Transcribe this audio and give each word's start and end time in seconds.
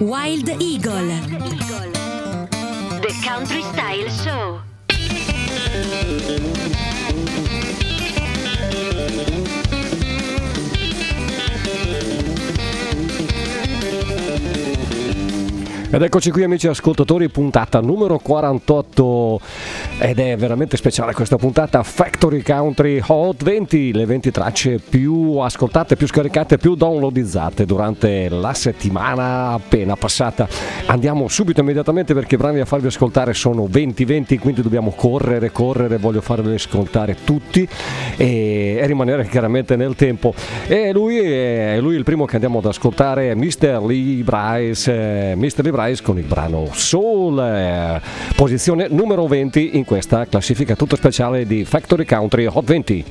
Wild 0.00 0.48
Eagle. 0.60 1.06
The 3.00 3.14
Country 3.22 3.62
Style 3.62 4.08
Show. 4.08 4.60
Ed 15.90 16.02
eccoci 16.02 16.32
qui 16.32 16.42
amici 16.42 16.66
ascoltatori, 16.66 17.28
puntata 17.28 17.80
numero 17.80 18.18
48 18.18 19.40
ed 20.00 20.18
è 20.18 20.36
veramente 20.36 20.76
speciale 20.76 21.12
questa 21.12 21.36
puntata 21.36 21.84
Factory 21.84 22.42
Country 22.42 23.00
Hot 23.06 23.44
20, 23.44 23.92
le 23.92 24.04
20 24.04 24.30
tracce 24.32 24.80
più 24.80 25.36
ascoltate, 25.36 25.94
più 25.94 26.08
scaricate, 26.08 26.58
più 26.58 26.74
downloadizzate 26.74 27.64
durante 27.64 28.28
la 28.28 28.54
settimana 28.54 29.50
appena 29.50 29.94
passata. 29.94 30.48
Andiamo 30.86 31.28
subito 31.28 31.60
immediatamente 31.60 32.12
perché 32.12 32.34
i 32.34 32.38
brani 32.38 32.58
da 32.58 32.64
farvi 32.64 32.88
ascoltare 32.88 33.32
sono 33.32 33.66
20-20, 33.66 34.40
quindi 34.40 34.62
dobbiamo 34.62 34.90
correre, 34.90 35.52
correre, 35.52 35.98
voglio 35.98 36.20
farvi 36.20 36.54
ascoltare 36.54 37.18
tutti 37.24 37.68
e, 38.16 38.78
e 38.80 38.86
rimanere 38.86 39.28
chiaramente 39.28 39.76
nel 39.76 39.94
tempo. 39.94 40.34
E 40.66 40.92
lui 40.92 41.18
è, 41.18 41.78
lui 41.78 41.94
il 41.94 42.02
primo 42.02 42.24
che 42.24 42.34
andiamo 42.34 42.58
ad 42.58 42.66
ascoltare, 42.66 43.32
Mr. 43.36 43.80
Lee 43.86 44.24
Bryce, 44.24 45.30
eh, 45.30 45.34
Mr. 45.36 45.62
Lee 45.62 45.70
Bryce 45.70 45.82
con 46.02 46.18
il 46.18 46.24
brano 46.24 46.70
Soul, 46.72 48.00
posizione 48.34 48.86
numero 48.88 49.26
20 49.26 49.76
in 49.76 49.84
questa 49.84 50.26
classifica 50.26 50.74
tutta 50.76 50.96
speciale 50.96 51.46
di 51.46 51.64
Factory 51.64 52.06
Country 52.06 52.46
Hot 52.46 52.64
20. 52.64 53.04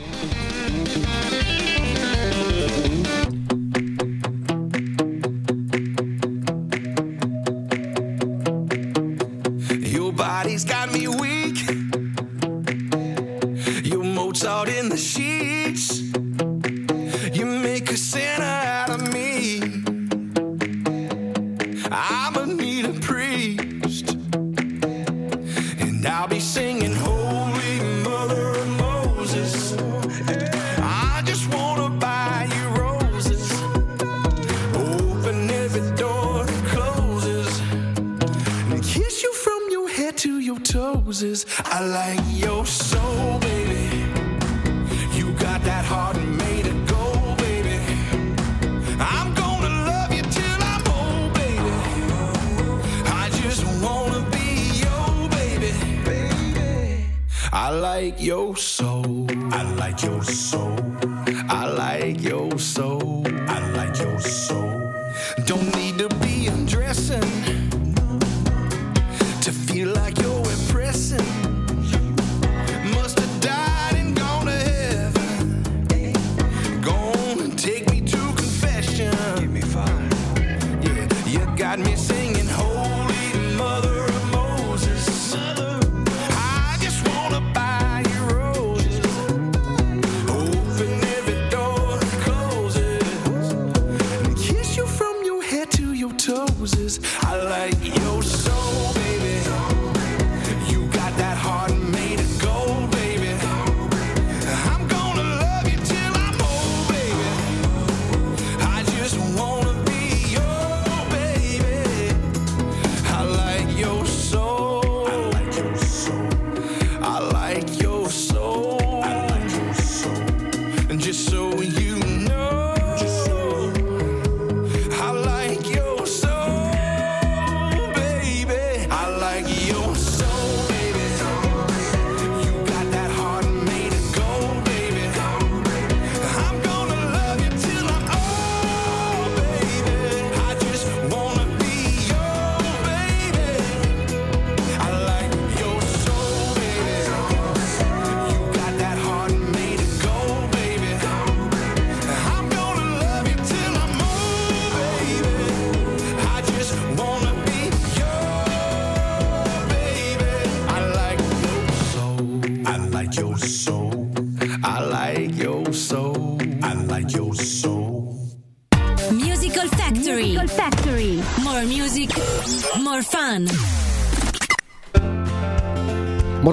Got 81.76 81.80
me 81.88 81.96
singing 81.96 82.23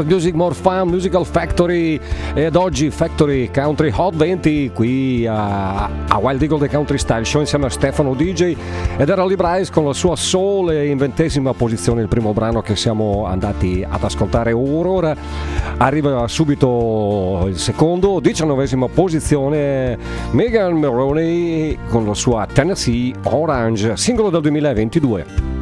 Music, 0.04 0.34
More 0.34 0.54
Fun, 0.54 0.88
Musical 0.88 1.24
Factory 1.26 1.98
ed 2.34 2.56
oggi 2.56 2.90
Factory 2.90 3.50
Country 3.50 3.92
Hot 3.94 4.14
20 4.14 4.72
qui 4.74 5.26
a, 5.26 5.84
a 6.08 6.18
Wild 6.18 6.42
Eagle 6.42 6.58
The 6.58 6.68
Country 6.68 6.98
Style 6.98 7.24
Show 7.24 7.40
insieme 7.40 7.66
a 7.66 7.68
Stefano 7.70 8.14
DJ 8.14 8.54
ed 8.96 9.08
era 9.08 9.24
Lee 9.24 9.68
con 9.70 9.84
la 9.84 9.92
sua 9.92 10.16
soul 10.16 10.72
in 10.72 10.96
ventesima 10.96 11.52
posizione 11.52 12.02
il 12.02 12.08
primo 12.08 12.32
brano 12.32 12.62
che 12.62 12.76
siamo 12.76 13.26
andati 13.26 13.84
ad 13.88 14.02
ascoltare 14.02 14.52
ora 14.52 15.14
arriva 15.78 16.26
subito 16.28 17.44
il 17.46 17.58
secondo 17.58 18.20
diciannovesima 18.20 18.88
posizione 18.88 19.98
Megan 20.32 20.78
Maroney 20.78 21.78
con 21.88 22.06
la 22.06 22.14
sua 22.14 22.46
Tennessee 22.52 23.12
Orange 23.24 23.96
singolo 23.96 24.30
del 24.30 24.40
2022 24.42 25.59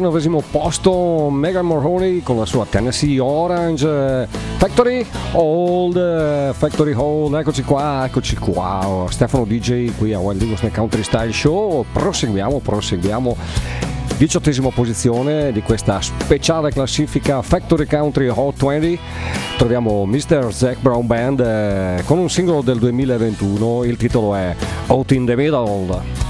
19 0.00 0.42
posto 0.50 1.30
Megan 1.30 1.64
Morhoney 1.64 2.20
con 2.20 2.36
la 2.36 2.46
sua 2.46 2.66
Tennessee 2.68 3.20
Orange 3.20 3.86
eh, 4.22 4.26
Factory 4.56 5.06
Old 5.34 5.96
eh, 5.96 6.52
Factory 6.52 6.92
Hold 6.92 7.34
eccoci 7.34 7.62
qua 7.62 8.04
eccoci 8.04 8.34
qua. 8.34 8.88
Oh, 8.88 9.08
Stefano 9.08 9.44
DJ 9.44 9.96
qui 9.96 10.12
a 10.12 10.18
Wild 10.18 10.42
Eagles 10.42 10.68
Country 10.74 11.04
Style 11.04 11.32
Show. 11.32 11.84
Proseguiamo 11.92 12.58
proseguiamo. 12.58 13.36
Diciottesima 14.16 14.70
posizione 14.70 15.52
di 15.52 15.62
questa 15.62 16.00
speciale 16.00 16.72
classifica 16.72 17.40
Factory 17.42 17.86
Country 17.86 18.26
Hot 18.26 18.56
20 18.56 18.98
troviamo 19.58 20.06
Mr. 20.06 20.52
Zack 20.52 20.80
Brown 20.80 21.06
Band 21.06 21.38
eh, 21.38 22.02
con 22.04 22.18
un 22.18 22.28
singolo 22.28 22.62
del 22.62 22.78
2021 22.78 23.84
il 23.84 23.96
titolo 23.96 24.34
è 24.34 24.56
Out 24.88 25.12
in 25.12 25.24
the 25.24 25.36
Middle. 25.36 26.23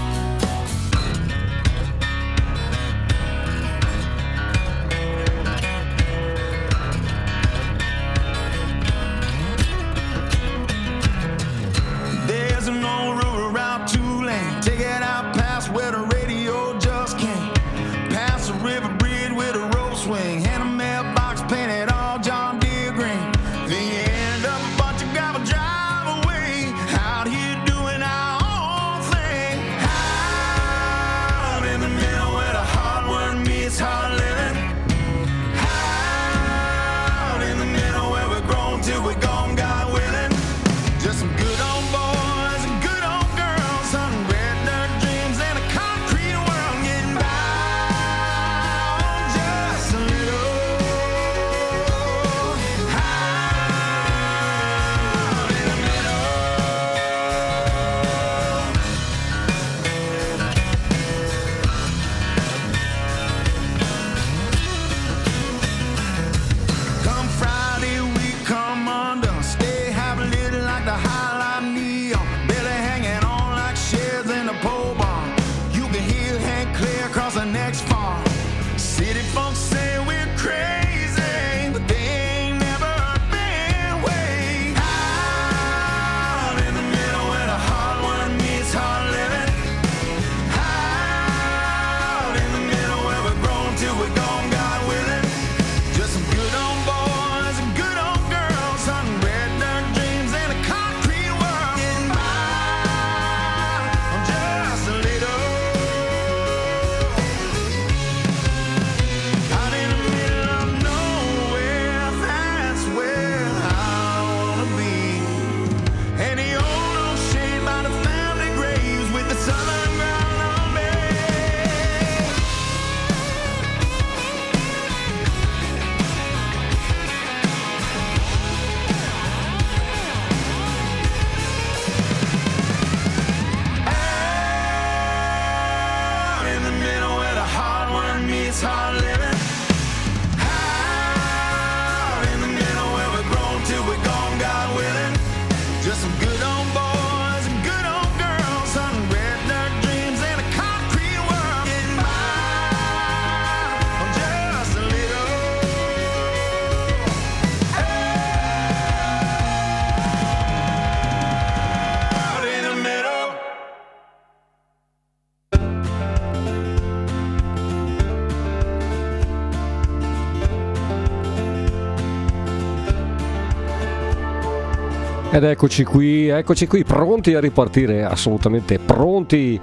Ed 175.35 175.43
eccoci 175.43 175.83
qui, 175.83 176.29
eccoci 176.29 176.69
qui, 176.69 176.85
pronti 176.85 177.35
a 177.35 177.41
ripartire, 177.41 178.05
assolutamente 178.05 178.79
pronti. 178.79 179.59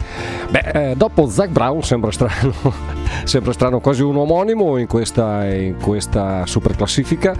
Beh, 0.49 0.89
eh, 0.89 0.95
dopo 0.97 1.27
Zach 1.27 1.47
Brown 1.47 1.81
sembra 1.81 2.11
strano, 2.11 2.53
sembra 3.23 3.53
strano, 3.53 3.79
quasi 3.79 4.01
un 4.01 4.17
omonimo 4.17 4.75
in 4.75 4.87
questa, 4.87 5.45
in 5.45 5.77
questa 5.81 6.45
super 6.45 6.75
classifica. 6.75 7.33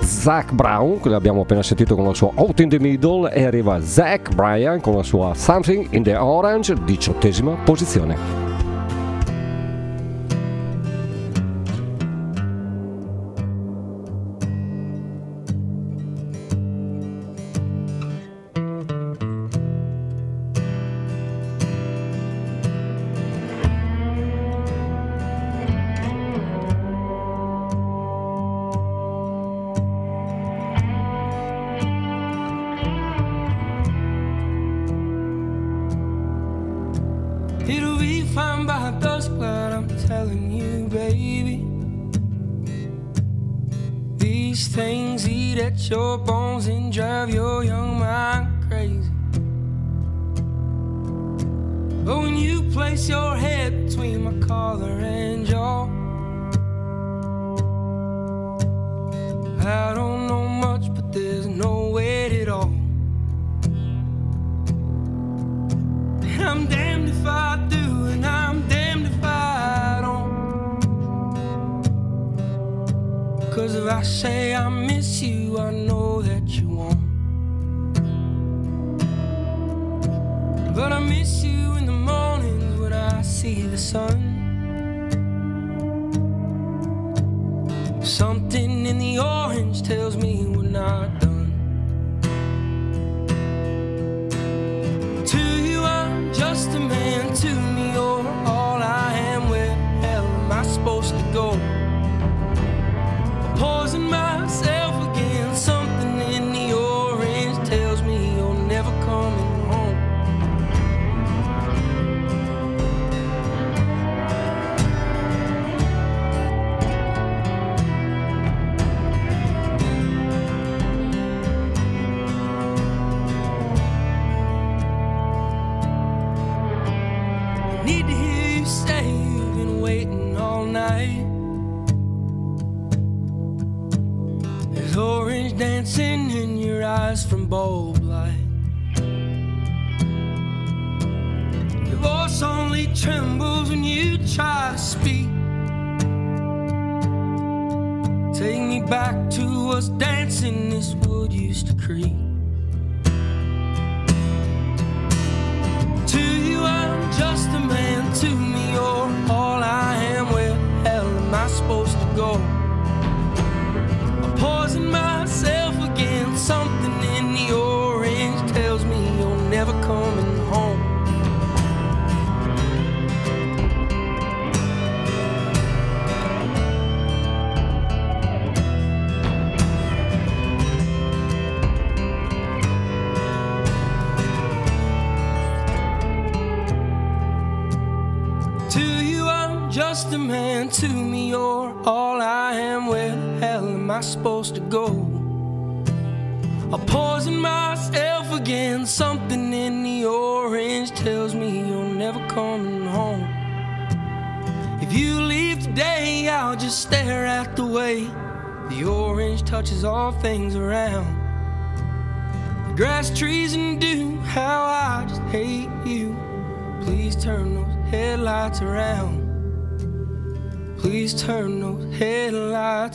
Zach 0.00 0.50
Brown, 0.50 1.00
che 1.00 1.14
abbiamo 1.14 1.42
appena 1.42 1.62
sentito 1.62 1.94
con 1.94 2.04
la 2.04 2.14
sua 2.14 2.32
Out 2.34 2.58
in 2.58 2.68
the 2.68 2.80
Middle, 2.80 3.32
e 3.32 3.44
arriva 3.44 3.80
Zach 3.80 4.34
Bryan 4.34 4.80
con 4.80 4.96
la 4.96 5.04
sua 5.04 5.34
Something 5.34 5.86
in 5.90 6.02
the 6.02 6.16
Orange, 6.16 6.74
diciottesima 6.82 7.58
posizione. 7.62 8.47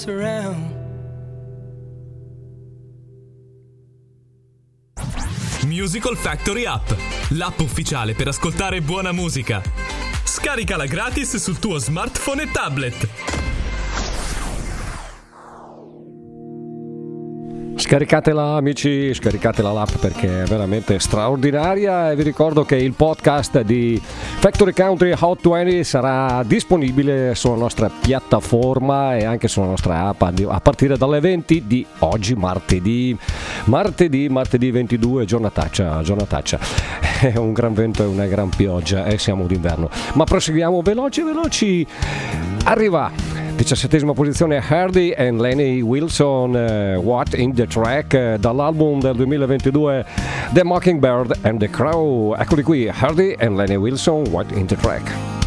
what's 0.03 0.07
around. 0.07 0.81
Musical 5.65 6.15
Factory 6.15 6.65
App, 6.65 6.91
l'app 7.29 7.59
ufficiale 7.59 8.13
per 8.13 8.27
ascoltare 8.27 8.81
buona 8.81 9.11
musica. 9.11 9.61
Scaricala 10.23 10.85
gratis 10.85 11.37
sul 11.37 11.59
tuo 11.59 11.77
smartphone 11.77 12.43
e 12.43 12.51
tablet. 12.51 13.42
Scaricatela 17.93 18.55
amici, 18.55 19.13
scaricatela 19.13 19.71
l'app 19.71 19.97
perché 19.99 20.41
è 20.41 20.45
veramente 20.47 20.97
straordinaria 20.97 22.09
e 22.09 22.15
vi 22.15 22.23
ricordo 22.23 22.65
che 22.65 22.75
il 22.75 22.93
podcast 22.93 23.61
di 23.61 24.01
Factory 24.01 24.73
Country 24.73 25.13
Hot 25.15 25.47
20 25.47 25.83
sarà 25.83 26.41
disponibile 26.43 27.35
sulla 27.35 27.55
nostra 27.55 27.91
piattaforma 27.91 29.15
e 29.15 29.25
anche 29.25 29.47
sulla 29.47 29.67
nostra 29.67 30.07
app 30.07 30.23
a 30.23 30.59
partire 30.59 30.97
dalle 30.97 31.19
20 31.19 31.67
di 31.67 31.85
oggi 31.99 32.33
martedì. 32.33 33.15
Martedì, 33.65 34.27
martedì 34.27 34.71
22, 34.71 35.25
giornataccia, 35.25 36.01
giornataccia. 36.01 36.59
È 37.21 37.37
un 37.37 37.53
gran 37.53 37.75
vento 37.75 38.01
e 38.01 38.07
una 38.07 38.25
gran 38.25 38.49
pioggia 38.49 39.05
e 39.05 39.19
siamo 39.19 39.45
d'inverno. 39.45 39.91
Ma 40.13 40.23
proseguiamo 40.23 40.81
veloci, 40.81 41.21
veloci. 41.21 41.87
Arriva 42.63 43.42
Diciassettesima 43.63 44.11
posizione 44.11 44.59
Hardy 44.59 45.11
e 45.11 45.31
Lenny 45.31 45.79
Wilson 45.79 46.53
uh, 46.53 47.01
What 47.01 47.33
in 47.33 47.53
the 47.53 47.65
Track 47.65 48.13
uh, 48.13 48.37
dall'album 48.37 48.99
del 48.99 49.15
2022 49.15 50.03
The 50.51 50.63
Mockingbird 50.65 51.37
and 51.43 51.59
the 51.59 51.69
Crow. 51.69 52.35
Eccoli 52.35 52.61
qui 52.61 52.89
Hardy 52.89 53.37
e 53.39 53.47
Lenny 53.47 53.77
Wilson 53.77 54.27
What 54.31 54.51
in 54.51 54.65
the 54.65 54.75
Track. 54.75 55.42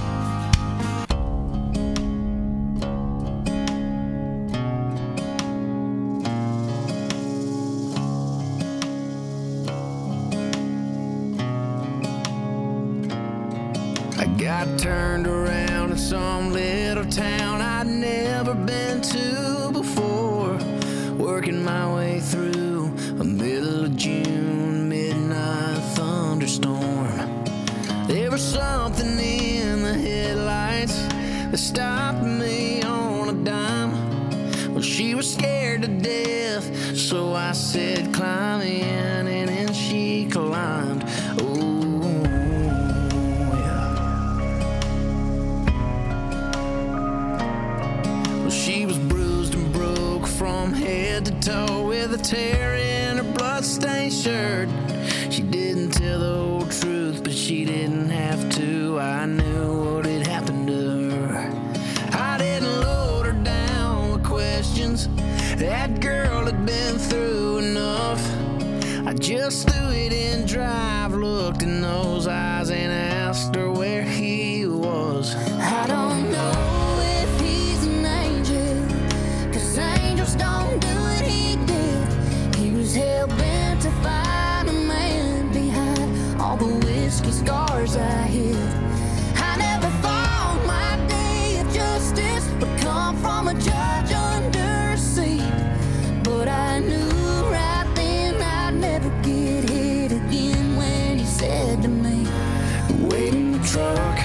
fuck. 103.76 104.18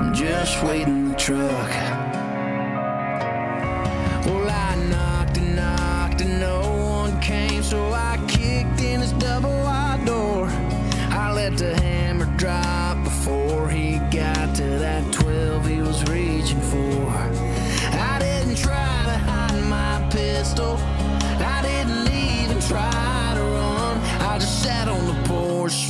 I'm 0.00 0.12
just 0.12 0.60
waiting 0.64 1.08
the 1.10 1.14
truck. 1.14 1.95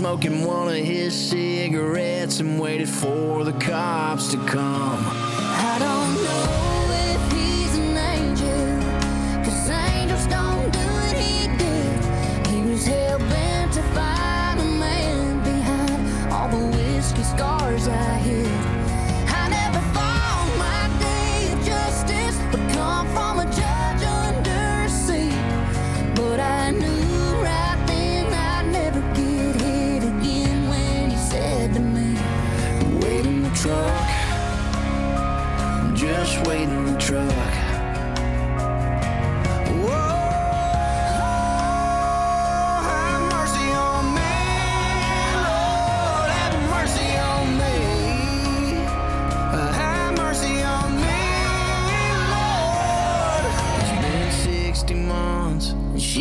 smoking 0.07 0.45
one 0.45 0.69
of 0.69 0.77
his 0.77 1.31
cigarettes 1.31 2.39
and 2.39 2.61
waited 2.61 2.89
for 2.89 3.43
the 3.43 3.53
cops 3.55 4.31
to 4.31 4.37
come. 4.47 5.16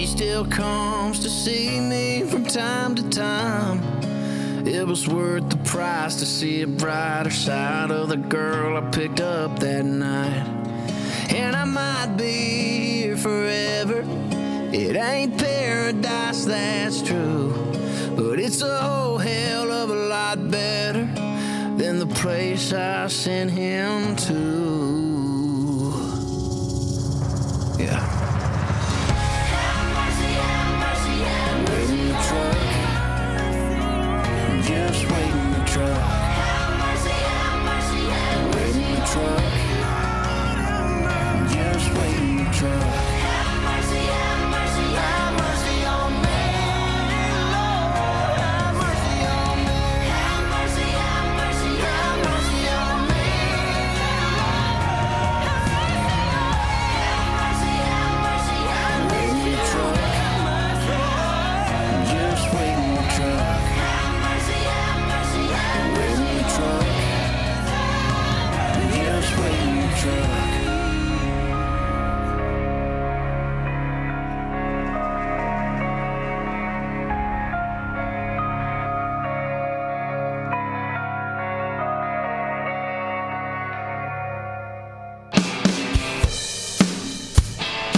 She 0.06 0.12
still 0.12 0.46
comes 0.46 1.18
to 1.22 1.30
see 1.32 1.80
me 1.80 2.22
from 2.30 2.46
time 2.46 2.94
to 2.94 3.10
time. 3.10 3.82
It 4.64 4.86
was 4.86 5.08
worth 5.08 5.50
the 5.50 5.58
price 5.68 6.18
to 6.18 6.28
see 6.28 6.62
a 6.62 6.68
brighter 6.68 7.32
side 7.32 7.90
of 7.90 8.10
the 8.10 8.18
girl 8.18 8.78
I 8.78 8.82
picked 8.92 9.20
up 9.20 9.58
that 9.62 9.84
night. 9.84 10.46
And 11.34 11.56
I 11.56 11.66
might 11.66 12.18
be 12.18 13.02
here 13.02 13.18
forever. 13.18 14.04
It 14.72 14.96
ain't 14.96 15.40
paradise, 15.40 16.46
that's 16.46 17.02
true. 17.02 17.52
But 18.16 18.40
it's 18.40 18.62
a 18.62 18.78
whole 18.84 19.18
hell 19.18 19.72
of 19.72 19.90
a 19.90 19.96
lot 19.96 20.52
better 20.52 21.06
than 21.78 21.98
the 21.98 22.12
place 22.14 22.72
I 22.74 23.08
sent 23.08 23.50
him 23.50 24.16
to. 24.28 24.65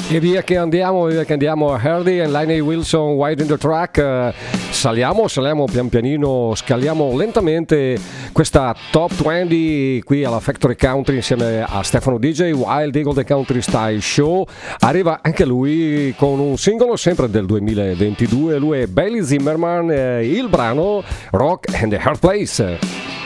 E 0.10 0.22
via 0.22 0.41
che 0.41 0.56
andiamo, 0.56 1.06
via 1.08 1.26
che 1.26 1.34
andiamo. 1.34 1.74
Hardy 1.74 2.20
e 2.20 2.28
Liney 2.30 2.62
Wilson, 2.62 3.15
Wide 3.15 3.41
in 3.41 3.50
the 3.50 3.58
Track. 3.58 3.98
Eh, 3.98 4.34
saliamo, 4.70 5.28
saliamo 5.28 5.65
pian 5.65 5.89
pianino, 5.89 6.54
scaliamo 6.56 7.13
lentamente 7.17 8.00
questa 8.32 8.74
top 8.89 9.12
20 9.22 10.02
qui 10.06 10.24
alla 10.24 10.39
Factory 10.39 10.78
Country 10.78 11.17
insieme 11.17 11.62
a 11.62 11.84
Stefano 11.84 12.17
DJ, 12.17 12.54
Wild 12.54 12.96
Eagle 12.96 13.15
The 13.15 13.26
Country 13.26 13.62
Style 13.62 14.00
Show. 14.00 14.46
Arriva 14.80 15.20
anche 15.22 15.43
lui 15.43 16.15
con 16.17 16.39
un 16.39 16.58
singolo 16.58 16.96
sempre 16.96 17.30
del 17.30 17.46
2022. 17.46 18.60
Lui 18.60 18.80
è 18.80 18.88
Bailey 18.88 19.26
Zimmerman, 19.26 19.91
eh, 19.91 20.26
il 20.26 20.48
brano 20.48 21.04
Rock 21.32 21.82
and 21.82 21.91
the 21.91 21.98
Hard 21.98 22.20
Place. 22.20 23.17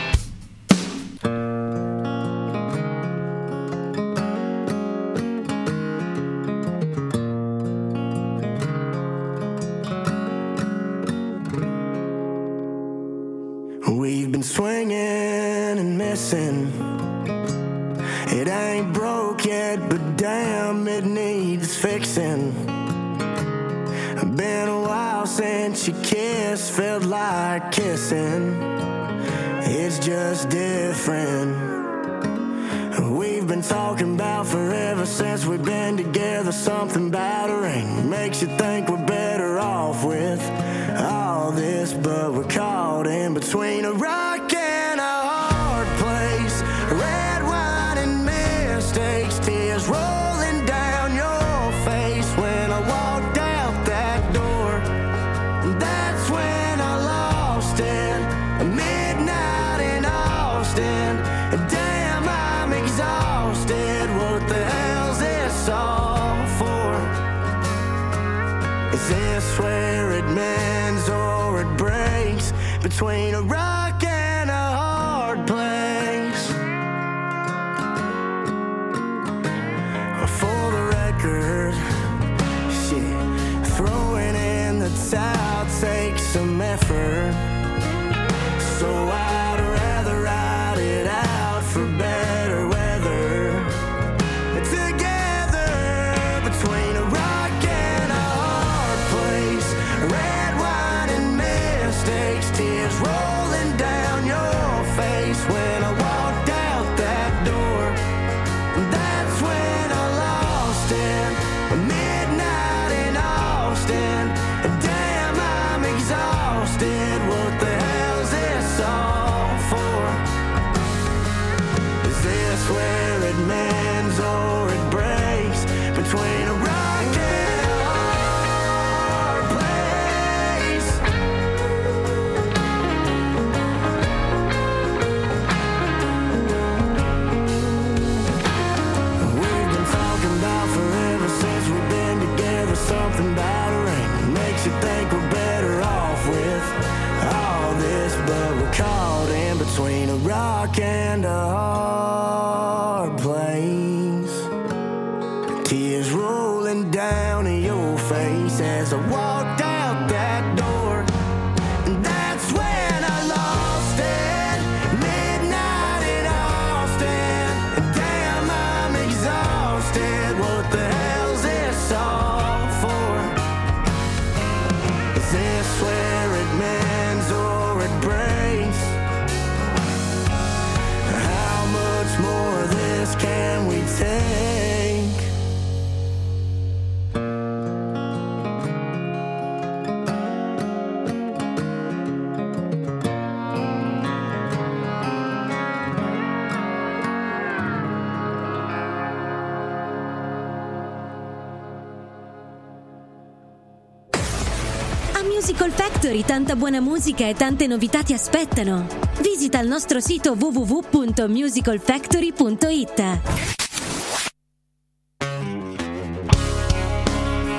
Circle 205.62 205.78
Factory 205.78 206.24
tanta 206.24 206.56
buona 206.56 206.82
musica 206.82 207.28
e 207.28 207.36
tante 207.36 207.68
novità 207.68 208.02
ti 208.02 208.14
aspettano. 208.14 208.88
Visita 209.22 209.60
il 209.60 209.68
nostro 209.68 210.00
sito 210.00 210.32
www.musicalfactory.it. 210.32 213.20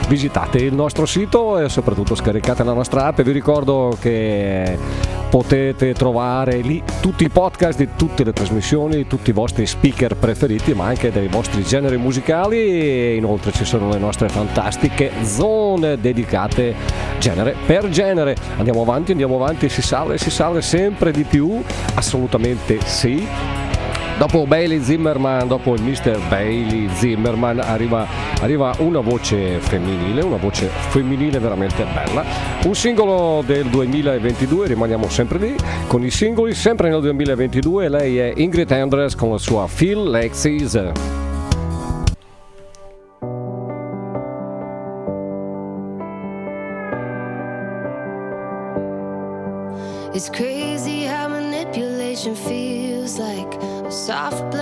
visitate 0.08 0.58
il 0.58 0.74
nostro 0.74 1.06
sito 1.06 1.58
e 1.58 1.68
soprattutto 1.70 2.14
scaricate 2.14 2.62
la 2.64 2.74
nostra 2.74 3.06
app. 3.06 3.22
Vi 3.22 3.30
ricordo 3.30 3.96
che 3.98 4.76
potete 5.32 5.94
trovare 5.94 6.58
lì 6.58 6.82
tutti 7.00 7.24
i 7.24 7.30
podcast 7.30 7.78
di 7.78 7.88
tutte 7.96 8.22
le 8.22 8.34
trasmissioni, 8.34 8.96
di 8.96 9.06
tutti 9.06 9.30
i 9.30 9.32
vostri 9.32 9.64
speaker 9.64 10.14
preferiti, 10.14 10.74
ma 10.74 10.84
anche 10.84 11.10
dei 11.10 11.28
vostri 11.28 11.62
generi 11.62 11.96
musicali. 11.96 12.58
E 12.58 13.14
inoltre 13.16 13.50
ci 13.50 13.64
sono 13.64 13.88
le 13.88 13.96
nostre 13.96 14.28
fantastiche 14.28 15.10
zone 15.22 15.98
dedicate 15.98 16.74
genere 17.18 17.56
per 17.64 17.88
genere. 17.88 18.36
Andiamo 18.58 18.82
avanti, 18.82 19.12
andiamo 19.12 19.36
avanti, 19.36 19.70
si 19.70 19.80
sale, 19.80 20.18
si 20.18 20.28
sale 20.28 20.60
sempre 20.60 21.12
di 21.12 21.24
più, 21.24 21.62
assolutamente 21.94 22.78
sì. 22.84 23.26
Dopo 24.18 24.46
Bailey 24.46 24.80
Zimmerman, 24.80 25.48
dopo 25.48 25.74
il 25.74 25.82
mister 25.82 26.18
Bailey 26.28 26.88
Zimmerman 26.94 27.58
arriva, 27.58 28.06
arriva, 28.40 28.74
una 28.78 29.00
voce 29.00 29.58
femminile, 29.58 30.22
una 30.22 30.36
voce 30.36 30.66
femminile 30.66 31.38
veramente 31.38 31.84
bella. 31.92 32.24
Un 32.64 32.74
singolo 32.74 33.42
del 33.44 33.66
2022, 33.66 34.68
rimaniamo 34.68 35.08
sempre 35.08 35.38
lì, 35.38 35.56
con 35.88 36.04
i 36.04 36.10
singoli 36.10 36.54
sempre 36.54 36.88
nel 36.88 37.00
2022, 37.00 37.88
lei 37.88 38.18
è 38.18 38.32
Ingrid 38.36 38.70
Andres 38.70 39.16
con 39.16 39.30
la 39.30 39.38
sua 39.38 39.66
Phil 39.66 40.08
Like 40.08 40.36
Caesar. 40.40 40.92
It's 50.14 50.28
crazy. 50.28 50.61
soft 54.02 54.50
blood. 54.50 54.61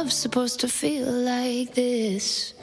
love 0.00 0.12
supposed 0.12 0.58
to 0.60 0.66
feel 0.66 1.12
like 1.12 1.74
this? 1.74 2.54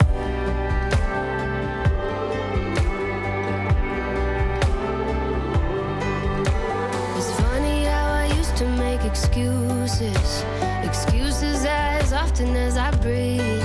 It's 7.15 7.31
funny 7.41 7.83
how 7.85 8.09
I 8.23 8.33
used 8.35 8.57
to 8.57 8.67
make 8.79 9.03
excuses, 9.03 10.43
excuses 10.81 11.63
as 11.65 12.11
often 12.11 12.55
as 12.55 12.75
I 12.75 12.89
breathe. 13.01 13.56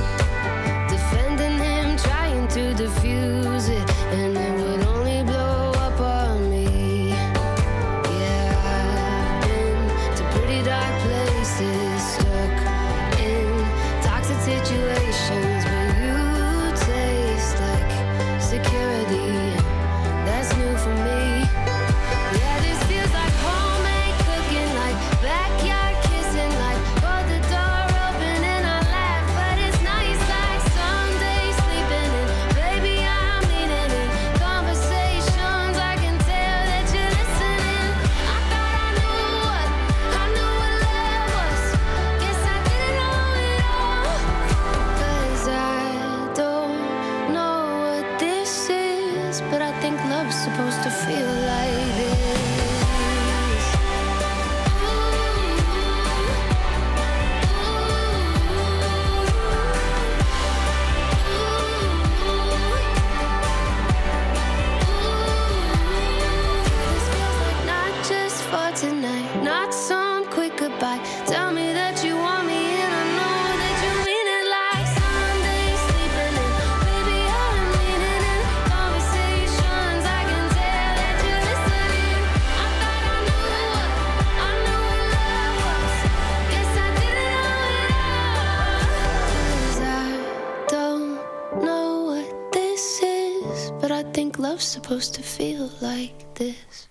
supposed 94.92 95.14
to 95.14 95.22
feel 95.22 95.70
like 95.80 96.12
this? 96.34 96.88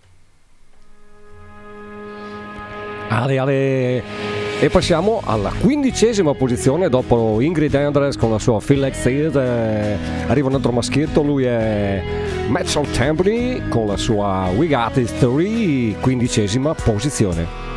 Ale, 3.10 3.38
ale. 3.38 4.04
E 4.60 4.70
passiamo 4.70 5.22
alla 5.24 5.52
quindicesima 5.60 6.34
posizione 6.34 6.88
dopo 6.88 7.42
Ingrid 7.42 7.74
Andres 7.76 8.16
con 8.16 8.32
la 8.32 8.40
sua 8.40 8.60
Feel 8.60 8.80
Like 8.80 8.98
This. 8.98 9.36
Eh, 9.36 9.98
arriva 10.28 10.48
un 10.48 10.56
altro 10.56 10.72
maschietto, 10.72 11.22
lui 11.22 11.44
è 11.44 12.02
Metzl 12.48 12.90
Tambri 12.92 13.62
con 13.70 13.88
la 13.88 13.98
sua 13.98 14.52
We 14.56 14.68
Got 14.68 14.98
It 14.98 15.18
quindicesima 16.00 16.74
posizione. 16.74 17.71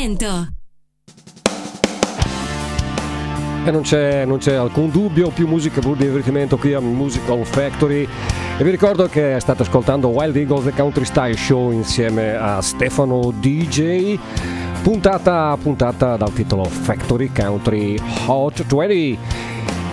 momento. 0.00 0.48
E 3.62 3.70
non 3.70 3.82
c'è, 3.82 4.24
non 4.24 4.38
c'è, 4.38 4.54
alcun 4.54 4.90
dubbio, 4.90 5.28
più 5.28 5.46
musica, 5.46 5.80
più 5.80 5.94
divertimento 5.94 6.56
qui 6.56 6.72
a 6.72 6.80
Musical 6.80 7.44
Factory. 7.44 8.08
E 8.56 8.64
vi 8.64 8.70
ricordo 8.70 9.06
che 9.06 9.36
state 9.38 9.62
ascoltando 9.62 10.08
Wild 10.08 10.36
Eagles 10.36 10.64
The 10.64 10.72
Country 10.72 11.04
Style 11.04 11.36
Show 11.36 11.70
insieme 11.70 12.34
a 12.34 12.62
Stefano 12.62 13.30
DJ. 13.30 14.18
Puntata, 14.82 15.54
puntata 15.62 16.16
dal 16.16 16.32
titolo 16.32 16.64
Factory 16.64 17.30
Country 17.34 17.98
Hot 18.26 18.64
20 18.64 19.18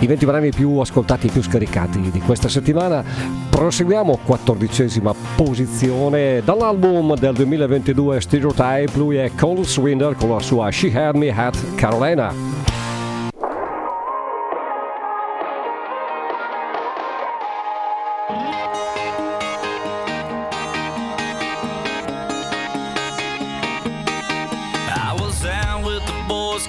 i 0.00 0.06
20 0.06 0.26
brani 0.26 0.50
più 0.50 0.76
ascoltati 0.78 1.26
e 1.26 1.30
più 1.30 1.42
scaricati 1.42 2.10
di 2.10 2.20
questa 2.20 2.48
settimana. 2.48 3.04
Proseguiamo, 3.50 4.20
14 4.24 5.00
posizione, 5.34 6.42
dall'album 6.44 7.16
del 7.16 7.34
2022 7.34 8.20
Stereotype, 8.20 8.92
lui 8.94 9.16
è 9.16 9.30
Cold 9.36 9.64
Swinder 9.64 10.14
con 10.14 10.30
la 10.30 10.40
sua 10.40 10.70
She 10.70 10.92
Had 10.94 11.16
Me 11.16 11.30
Hat 11.30 11.74
Carolina. 11.74 12.32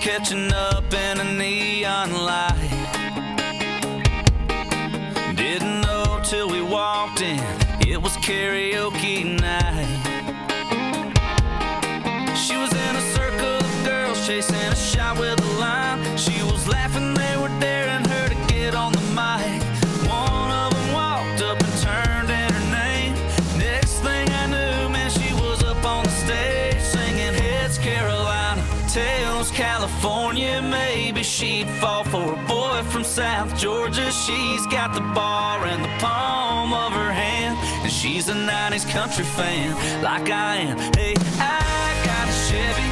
catching 0.01 0.51
up 0.51 0.93
in 0.93 1.19
a 1.19 1.23
neon 1.23 2.11
light. 2.25 2.68
till 6.29 6.47
we 6.47 6.61
walked 6.61 7.21
in. 7.21 7.39
It 7.81 7.99
was 7.99 8.15
karaoke 8.17 9.25
night. 9.41 9.98
South 33.19 33.53
Georgia, 33.59 34.09
she's 34.13 34.65
got 34.67 34.93
the 34.93 35.01
bar 35.01 35.67
in 35.67 35.81
the 35.81 35.89
palm 35.99 36.71
of 36.71 36.93
her 36.93 37.11
hand. 37.11 37.57
And 37.83 37.91
she's 37.91 38.29
a 38.29 38.33
90s 38.33 38.89
country 38.89 39.25
fan, 39.25 39.75
like 40.01 40.31
I 40.31 40.55
am. 40.55 40.77
Hey, 40.93 41.15
I 41.37 42.01
got 42.05 42.29
a 42.29 42.49
Chevy. 42.49 42.88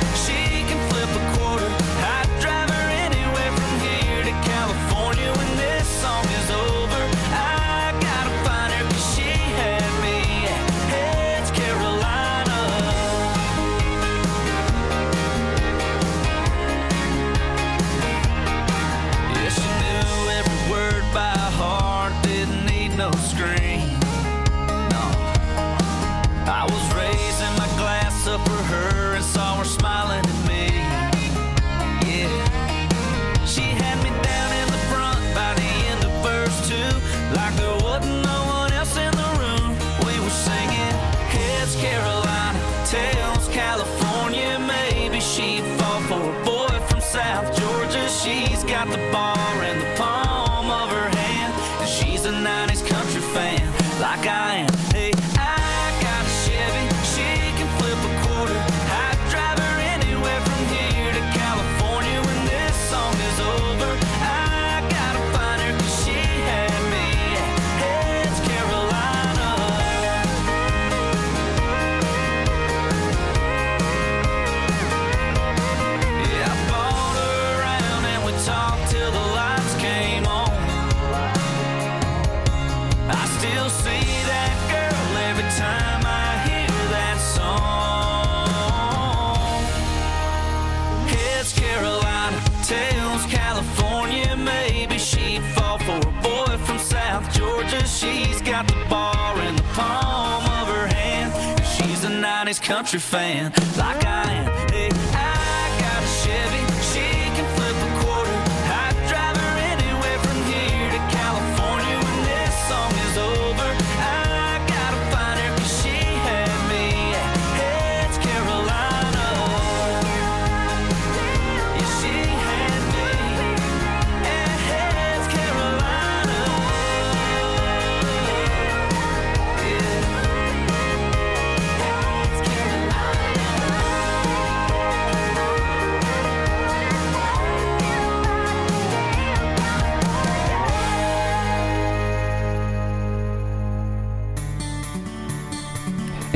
she's 97.98 98.42
got 98.42 98.68
the 98.68 98.76
bar 98.90 99.42
in 99.42 99.56
the 99.56 99.64
palm 99.74 100.44
of 100.44 100.68
her 100.68 100.88
hand. 100.88 101.32
She's 101.66 102.04
a 102.04 102.10
90s 102.10 102.62
country 102.62 103.00
fan, 103.00 103.52
like 103.78 104.06
I 104.06 104.32
am. 104.34 104.67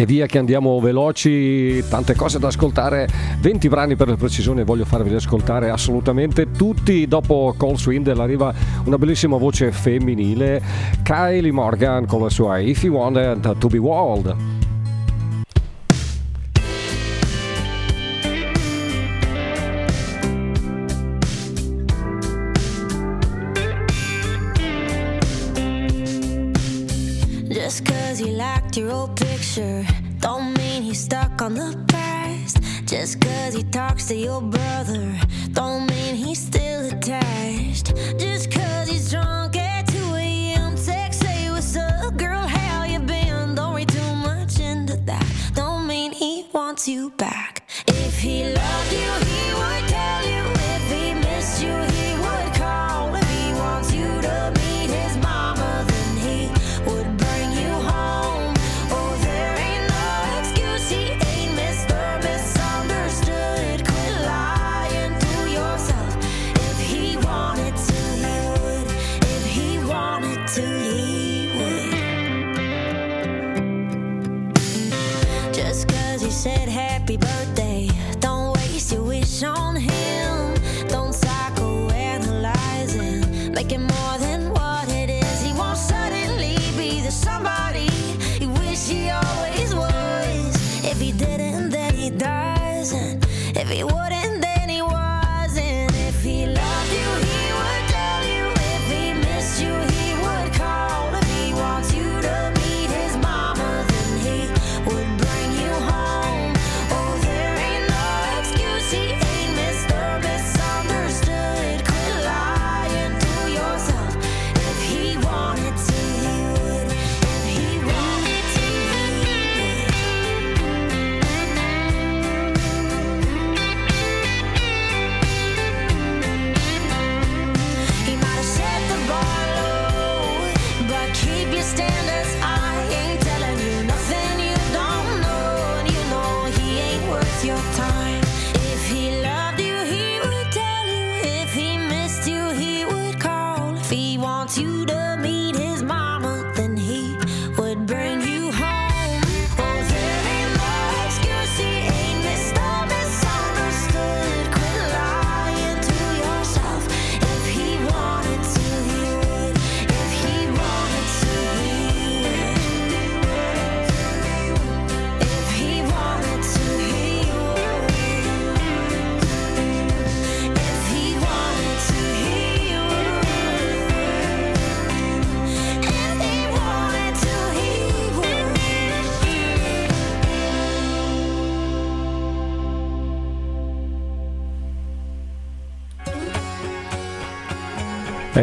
e 0.01 0.05
via 0.07 0.25
che 0.25 0.39
andiamo 0.39 0.79
veloci, 0.79 1.83
tante 1.87 2.15
cose 2.15 2.39
da 2.39 2.47
ascoltare, 2.47 3.07
20 3.39 3.69
brani 3.69 3.95
per 3.95 4.07
la 4.07 4.15
precisione, 4.15 4.63
voglio 4.63 4.83
farvi 4.83 5.13
ascoltare 5.13 5.69
assolutamente 5.69 6.49
tutti. 6.49 7.07
Dopo 7.07 7.53
Cole 7.55 7.77
Swindle 7.77 8.19
arriva 8.19 8.51
una 8.85 8.97
bellissima 8.97 9.37
voce 9.37 9.71
femminile, 9.71 10.59
Kylie 11.03 11.51
Morgan 11.51 12.07
con 12.07 12.23
la 12.23 12.29
sua 12.29 12.57
If 12.57 12.81
You 12.81 12.95
Want 12.95 13.59
to 13.59 13.67
Be 13.67 13.77
Wild. 13.77 14.60
Just 32.91 33.21
cause 33.21 33.53
he 33.53 33.63
talks 33.63 34.09
to 34.09 34.15
your 34.15 34.41
brother, 34.41 35.17
don't 35.53 35.89
mean 35.89 36.13
he's 36.13 36.45
still 36.45 36.89
attached. 36.91 37.95
Just 38.19 38.51
cause 38.51 38.89
he's 38.89 39.09
drunk 39.09 39.55
at 39.55 39.87
2 39.87 39.97
a.m. 40.15 40.75
Text, 40.75 41.21
say 41.21 41.49
what's 41.49 41.77
up, 41.77 42.17
girl, 42.17 42.45
how 42.45 42.83
you 42.83 42.99
been? 42.99 43.55
Don't 43.55 43.75
read 43.75 43.87
too 43.87 44.15
much 44.15 44.59
into 44.59 44.97
that, 45.05 45.25
don't 45.55 45.87
mean 45.87 46.11
he 46.11 46.45
wants 46.51 46.85
you 46.85 47.11
back. 47.11 47.50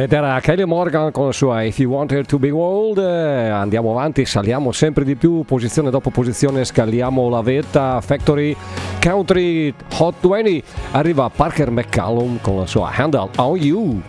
Ed 0.08 0.14
era 0.14 0.40
Kelly 0.40 0.64
Morgan 0.64 1.12
con 1.12 1.26
la 1.26 1.32
sua 1.32 1.64
If 1.64 1.80
You 1.80 1.92
Wanted 1.92 2.24
to 2.24 2.38
Be 2.38 2.48
World. 2.48 2.96
Eh, 2.96 3.50
andiamo 3.50 3.90
avanti, 3.90 4.24
saliamo 4.24 4.72
sempre 4.72 5.04
di 5.04 5.16
più, 5.16 5.42
posizione 5.42 5.90
dopo 5.90 6.08
posizione, 6.08 6.64
scaliamo 6.64 7.28
la 7.28 7.42
vetta. 7.42 8.00
Factory 8.00 8.56
Country 9.02 9.74
Hot 9.98 10.26
20. 10.26 10.62
Arriva 10.92 11.28
Parker 11.28 11.70
McCallum 11.70 12.38
con 12.40 12.56
la 12.56 12.64
sua 12.64 12.90
Handle 12.96 13.28
on 13.36 13.56
You. 13.58 14.02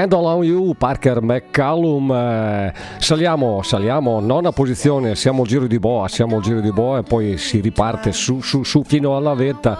Handle 0.00 0.26
on 0.26 0.42
You, 0.42 0.74
Parker 0.74 1.20
McCallum. 1.20 2.10
Eh, 2.10 2.72
saliamo, 2.98 3.60
saliamo, 3.62 4.18
nona 4.20 4.50
posizione, 4.50 5.14
siamo 5.14 5.42
al 5.42 5.48
giro 5.48 5.66
di 5.66 5.78
boa, 5.78 6.08
siamo 6.08 6.36
al 6.36 6.42
giro 6.42 6.60
di 6.60 6.72
boa 6.72 7.00
e 7.00 7.02
poi 7.02 7.36
si 7.36 7.60
riparte 7.60 8.12
su, 8.12 8.40
su, 8.40 8.62
su 8.62 8.82
fino 8.82 9.14
alla 9.16 9.34
vetta 9.34 9.78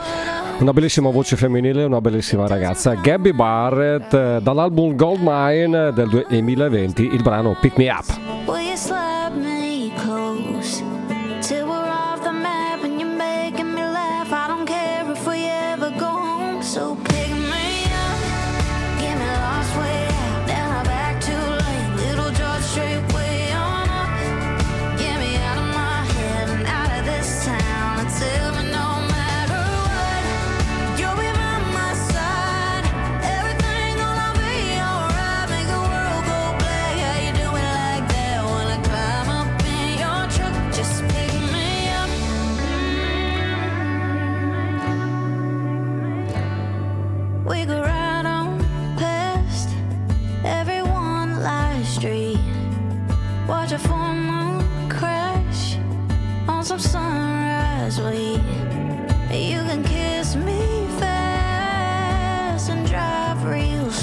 una 0.58 0.74
bellissima 0.74 1.08
voce 1.08 1.36
femminile, 1.36 1.84
una 1.84 2.02
bellissima 2.02 2.46
ragazza, 2.46 2.92
Gabby 2.92 3.32
Barrett, 3.32 4.12
eh, 4.12 4.40
dall'album 4.42 4.94
Goldmine 4.94 5.90
del 5.92 6.26
2020, 6.28 7.08
eh, 7.08 7.14
il 7.14 7.22
brano 7.22 7.56
Pick 7.58 7.78
Me 7.78 7.88
Up. 7.88 9.09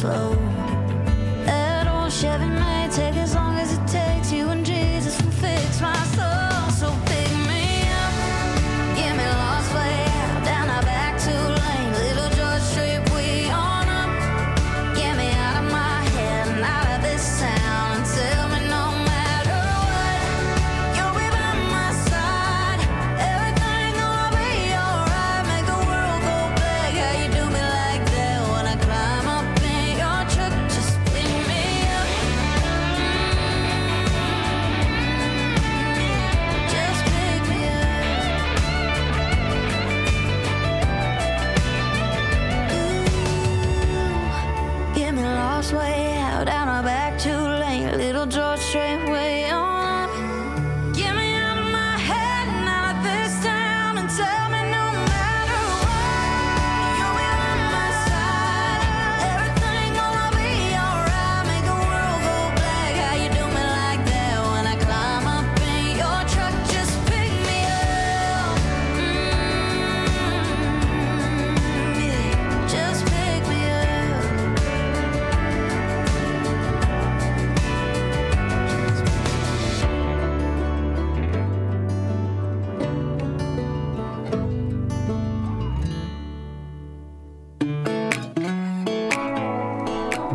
slow. 0.08 0.32
I 1.48 1.84
don't 1.84 2.57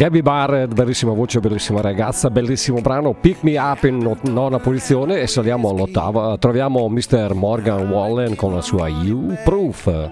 Gabby 0.03 0.21
Barrett, 0.21 0.75
bellissima 0.75 1.13
voce, 1.13 1.39
bellissima 1.39 1.81
ragazza, 1.81 2.29
bellissimo 2.29 2.81
brano. 2.81 3.13
Pick 3.13 3.45
Me 3.45 3.57
Up 3.57 3.85
in 3.85 4.17
nona 4.23 4.59
posizione 4.59 5.21
e 5.21 5.29
saliamo 5.29 5.69
all'ottava. 5.69 6.37
Troviamo 6.39 6.89
Mr. 6.89 7.35
Morgan 7.35 7.89
Wallen 7.89 8.35
con 8.35 8.53
la 8.53 8.63
sua 8.63 8.89
You 8.89 9.37
Proof. 9.45 10.11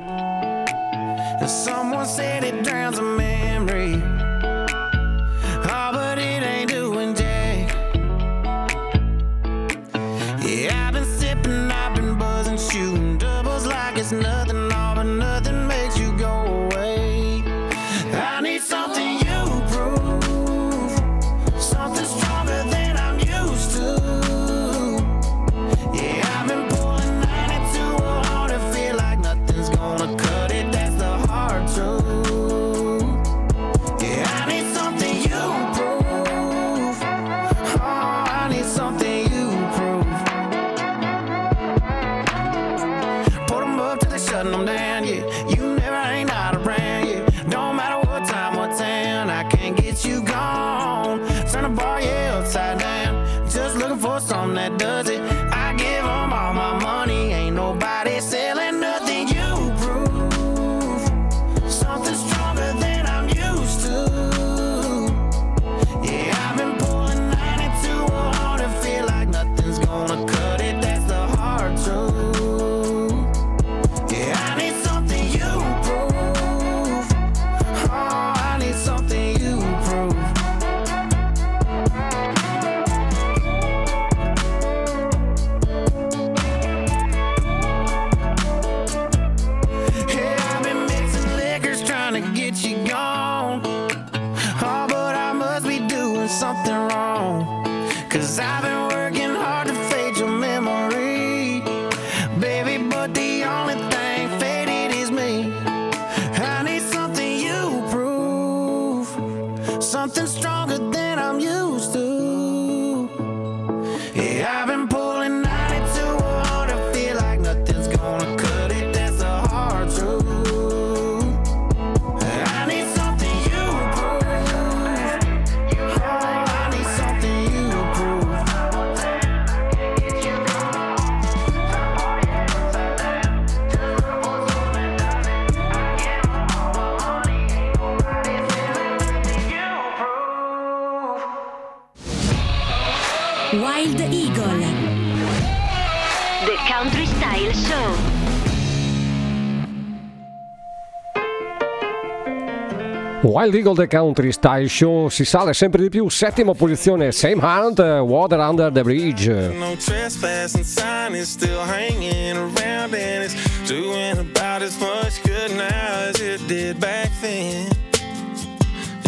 Wild 153.41 153.55
Eagle 153.55 153.75
The 153.75 153.87
Country 153.87 154.33
Style 154.33 154.69
Show 154.69 155.09
si 155.09 155.25
sale 155.25 155.55
sempre 155.55 155.81
di 155.81 155.89
più, 155.89 156.11
settima 156.11 156.53
posizione 156.53 157.11
Same 157.11 157.41
Hunt, 157.41 157.79
eh, 157.79 157.99
Water 157.99 158.39
Under 158.39 158.71
the 158.71 158.83
Bridge. 158.83 159.31
No 159.31 159.75
trespassing 159.77 160.63
sign 160.63 161.15
is 161.15 161.31
still 161.31 161.65
hanging 161.65 162.37
around 162.37 162.93
and 162.93 163.25
it's 163.25 163.35
doing 163.67 164.19
about 164.19 164.61
as 164.61 164.79
much 164.79 165.23
good 165.23 165.57
now 165.57 166.11
as 166.11 166.21
it 166.21 166.47
did 166.49 166.79
back 166.79 167.09
then. 167.23 167.67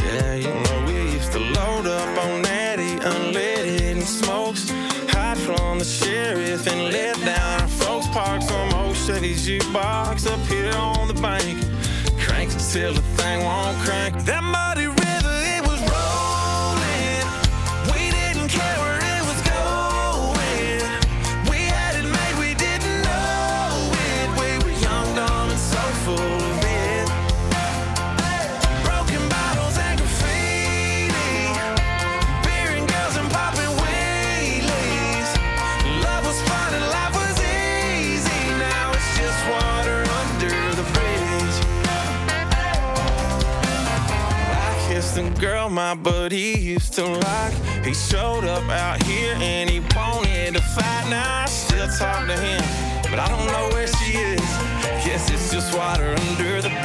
Yeah, 0.03 0.35
you 0.37 0.49
know 0.49 0.87
we 0.87 1.13
used 1.13 1.31
to 1.33 1.39
load 1.39 1.87
up 1.87 2.25
on 2.25 2.41
natty, 2.41 2.97
unleaded 3.05 3.93
and 3.93 4.03
smokes. 4.03 4.71
Hide 5.11 5.37
from 5.37 5.79
the 5.79 5.85
sheriff 5.85 6.67
and 6.67 6.91
let 6.91 7.21
down 7.23 7.61
our 7.61 7.69
folks. 7.69 8.07
Park 8.09 8.41
some 8.41 8.73
old 8.81 8.97
Chevy's 8.97 9.47
jukebox 9.47 10.27
up 10.27 10.41
here 10.49 10.73
on 10.73 11.07
the 11.07 11.21
bank. 11.21 11.62
till 12.73 12.95
the 12.95 13.03
thing 13.21 13.45
won't 13.45 13.77
crank. 13.85 14.17
That 14.25 14.43
muddy 14.43 14.82
girl 45.63 45.71
my 45.71 45.95
buddy 45.95 46.59
used 46.59 46.93
to 46.95 47.05
like. 47.05 47.55
He 47.85 47.95
showed 47.95 48.45
up 48.45 48.69
out 48.71 49.03
here 49.03 49.35
and 49.39 49.71
he 49.71 49.81
wanted 49.95 50.55
to 50.55 50.61
fight. 50.61 51.07
Now 51.09 51.43
I 51.43 51.47
still 51.47 51.89
talk 51.89 52.27
to 52.27 52.37
him, 52.37 52.63
but 53.11 53.19
I 53.19 53.29
don't 53.29 53.47
know 53.47 53.69
where 53.75 53.87
she 53.87 54.13
is. 54.19 54.41
Guess 55.05 55.31
it's 55.31 55.53
just 55.53 55.77
water 55.77 56.15
under 56.19 56.63
the 56.63 56.82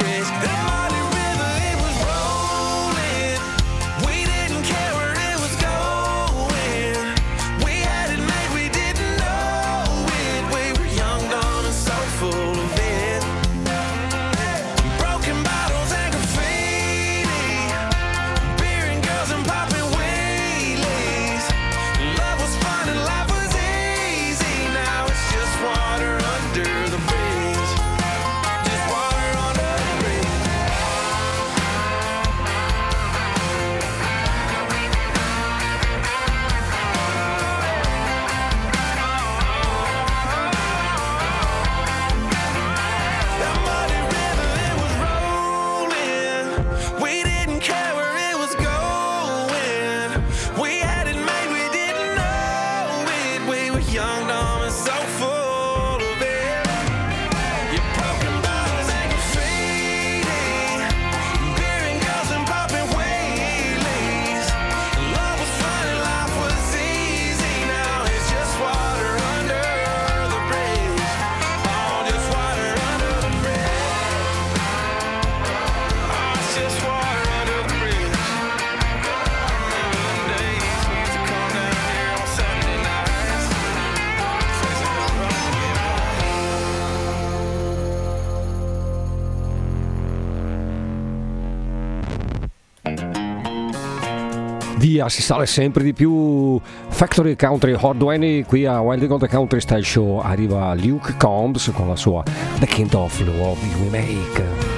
via, 94.98 95.08
si 95.08 95.22
sale 95.22 95.46
sempre 95.46 95.84
di 95.84 95.92
più. 95.92 96.60
Factory 96.88 97.36
Country 97.36 97.76
Hot 97.78 97.96
20 97.96 98.44
qui 98.46 98.64
a 98.66 98.80
Wild 98.80 99.06
Gold 99.06 99.28
Country 99.28 99.60
Style 99.60 99.82
Show 99.82 100.18
arriva 100.18 100.74
Luke 100.74 101.14
Combs 101.16 101.70
con 101.72 101.88
la 101.88 101.96
sua 101.96 102.22
The 102.58 102.66
Kind 102.66 102.94
of 102.94 103.20
Love 103.20 103.58
You 103.64 103.90
Make. 103.90 104.77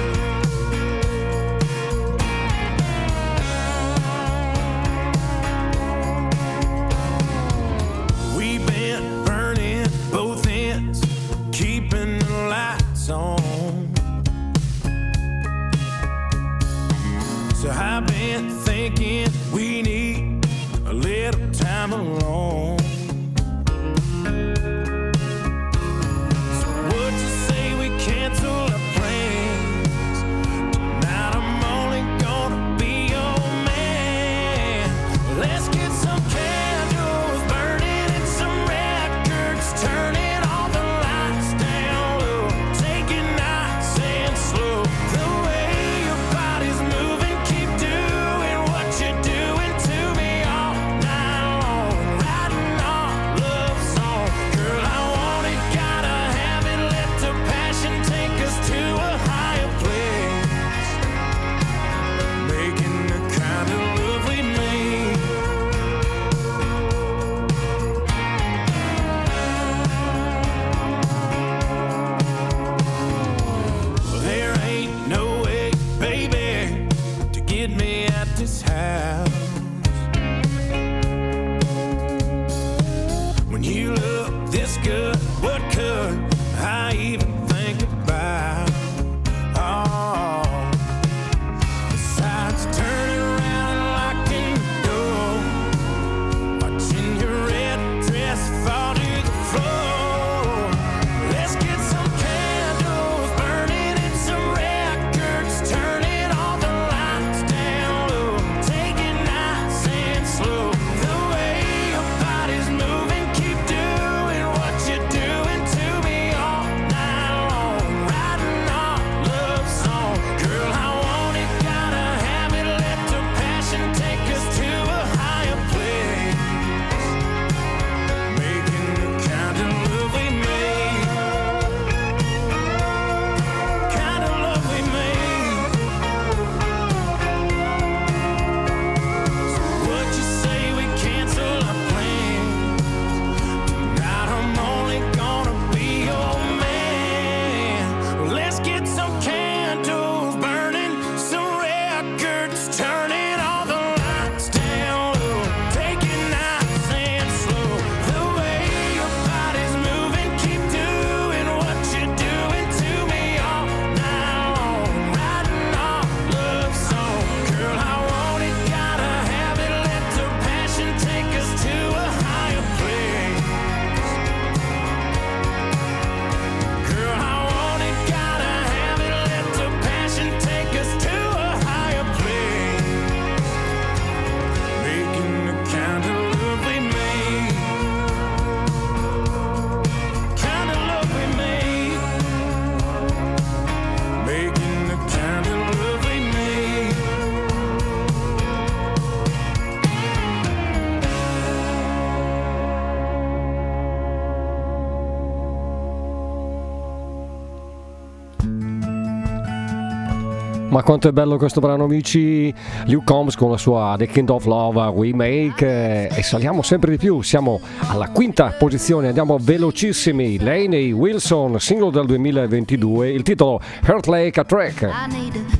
Ma 210.81 210.87
quanto 210.87 211.09
è 211.09 211.11
bello 211.11 211.37
questo 211.37 211.59
brano, 211.59 211.83
amici! 211.83 212.51
Luke 212.87 213.05
Combs 213.05 213.35
con 213.35 213.51
la 213.51 213.57
sua 213.57 213.93
The 213.99 214.07
Kind 214.07 214.31
of 214.31 214.45
Love 214.45 214.91
remake 214.99 216.09
eh, 216.09 216.09
e 216.11 216.23
saliamo 216.23 216.63
sempre 216.63 216.89
di 216.89 216.97
più. 216.97 217.21
Siamo 217.21 217.59
alla 217.87 218.09
quinta 218.09 218.55
posizione, 218.57 219.09
andiamo 219.09 219.37
velocissimi. 219.39 220.39
Laney 220.39 220.91
Wilson, 220.91 221.59
singolo 221.59 221.91
del 221.91 222.07
2022, 222.07 223.11
il 223.11 223.21
titolo 223.21 223.61
Heart 223.85 224.07
Lake 224.07 224.39
a 224.39 224.43
Track. 224.43 225.50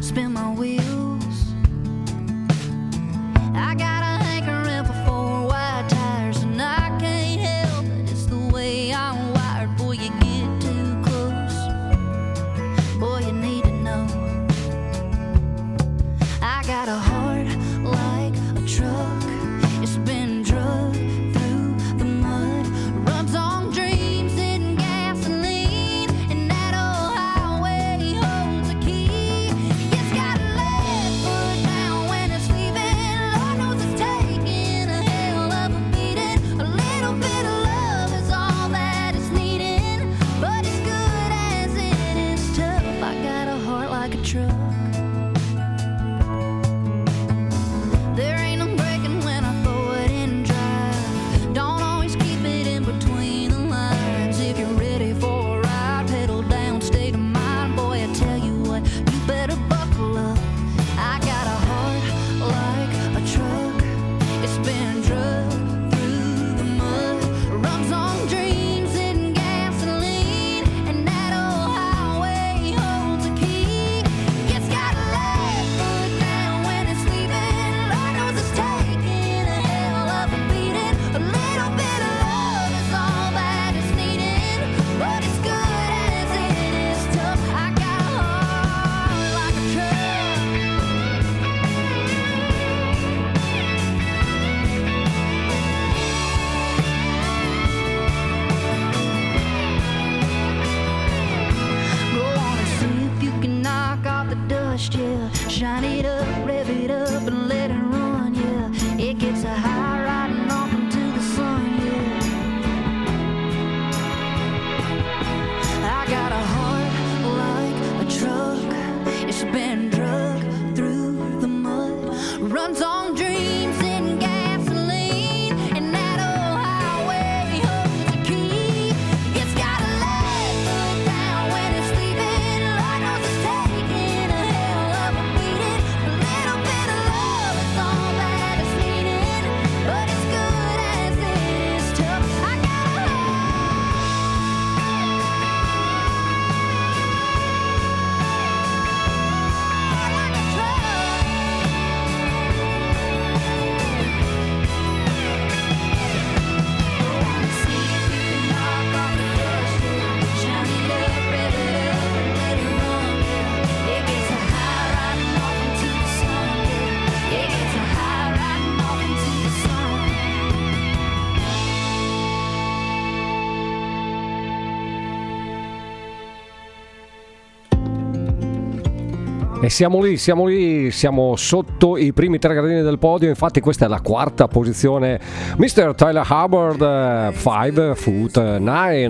siamo 179.71 180.01
lì, 180.01 180.17
siamo 180.17 180.45
lì, 180.45 180.91
siamo 180.91 181.37
sotto 181.37 181.95
i 181.95 182.11
primi 182.11 182.37
tre 182.39 182.53
gradini 182.53 182.81
del 182.81 182.99
podio, 182.99 183.29
infatti 183.29 183.61
questa 183.61 183.85
è 183.85 183.87
la 183.87 184.01
quarta 184.01 184.49
posizione. 184.49 185.17
Mr. 185.55 185.95
Tyler 185.95 186.27
Hubbard, 186.29 187.33
5 187.33 187.95
foot 187.95 188.57
9. 188.57 189.09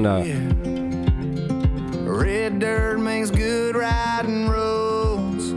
Red 2.06 2.60
dirt 2.60 3.00
makes 3.00 3.32
good 3.32 3.76
riding 3.76 4.48
roads. 4.50 5.56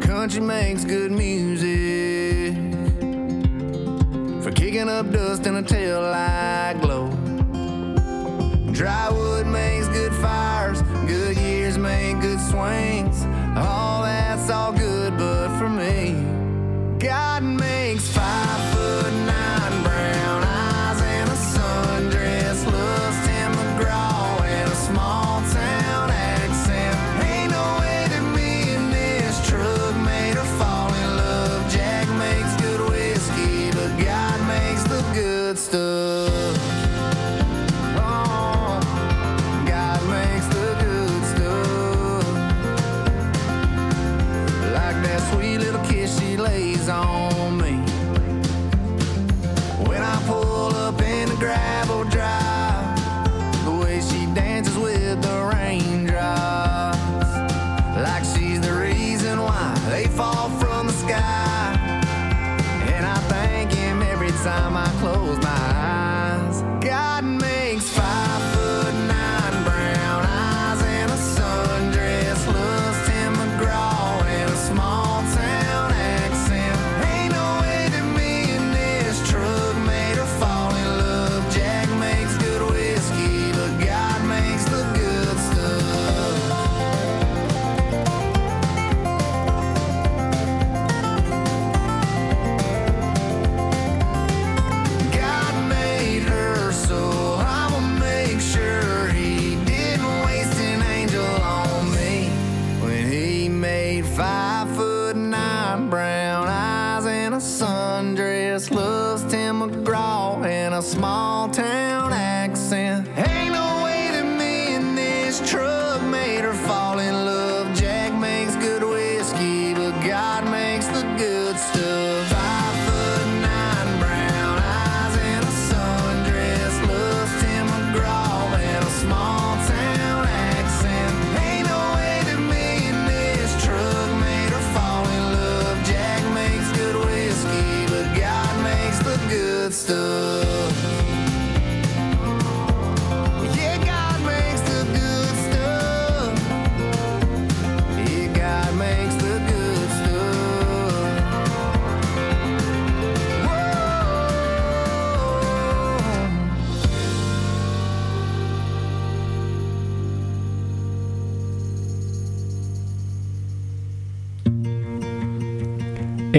Country 0.00 0.40
makes 0.40 0.86
good 0.86 1.10
music. 1.10 2.54
For 4.40 4.50
kicking 4.52 4.88
up 4.88 5.10
dust 5.10 5.44
in 5.46 5.56
a 5.56 5.62
tail 5.62 6.00
light 6.00 6.78
glow. 6.80 7.10
Dry 8.72 9.10
wood. 9.10 9.31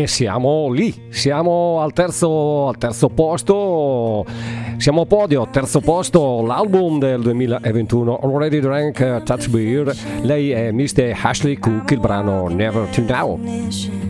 siamo 0.08 0.72
lì, 0.72 0.94
siamo 1.10 1.82
al 1.82 1.94
terzo, 1.94 2.68
al 2.68 2.78
terzo 2.78 3.10
posto, 3.10 4.26
siamo 4.78 5.02
a 5.02 5.06
podio, 5.06 5.48
terzo 5.52 5.80
posto, 5.80 6.44
l'album 6.46 7.00
del 7.00 7.22
2021, 7.22 8.20
Already 8.22 8.60
Drank 8.60 9.24
Touch 9.24 9.50
Beer, 9.50 9.96
lei 10.22 10.52
è 10.52 10.72
Mr. 10.72 11.18
Ashley 11.22 11.58
Cook, 11.58 11.92
il 11.92 12.00
brano 12.00 12.48
Never 12.48 12.88
To 12.88 13.02
Now. 13.02 14.03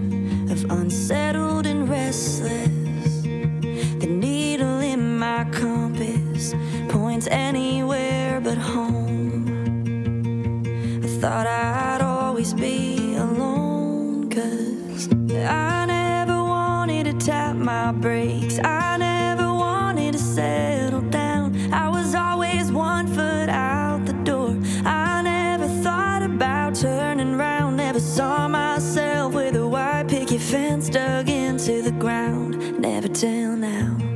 white 30.04 30.10
picket 30.10 30.42
fence 30.42 30.90
dug 30.90 31.30
into 31.30 31.82
the 31.82 31.92
ground. 31.92 32.80
Never 32.80 33.08
till 33.08 33.56
now. 33.56 34.13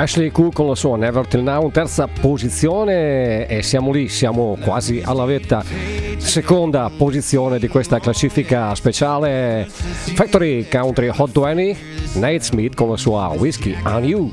Ashley 0.00 0.30
Cool 0.30 0.50
con 0.54 0.66
la 0.66 0.74
sua 0.74 0.96
Never 0.96 1.26
Till 1.26 1.42
Now 1.42 1.64
in 1.64 1.72
terza 1.72 2.08
posizione 2.08 3.46
e 3.46 3.62
siamo 3.62 3.92
lì, 3.92 4.08
siamo 4.08 4.56
quasi 4.58 5.02
alla 5.04 5.26
vetta 5.26 5.62
seconda 6.16 6.90
posizione 6.96 7.58
di 7.58 7.68
questa 7.68 8.00
classifica 8.00 8.74
speciale. 8.74 9.66
Factory 9.68 10.66
Country 10.68 11.10
Hot 11.14 11.38
20 11.38 11.76
Nate 12.14 12.40
Smith 12.40 12.74
con 12.74 12.88
la 12.88 12.96
sua 12.96 13.26
Whiskey 13.36 13.76
on 13.84 14.04
You. 14.04 14.30